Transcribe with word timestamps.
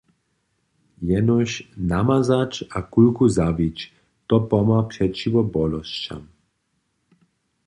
Jenož 1.01 1.69
namazać 1.77 2.65
a 2.71 2.81
kulku 2.81 3.25
zawić, 3.37 3.77
to 4.27 4.37
pomha 4.49 4.81
přećiwo 4.91 5.41
bolosćam. 5.53 6.23